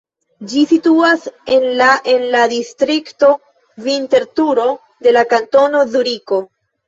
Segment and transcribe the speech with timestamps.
[0.51, 1.27] Ĝi situas
[1.57, 3.29] en la en la distrikto
[3.89, 4.67] Vinterturo
[5.09, 6.41] de la Kantono Zuriko.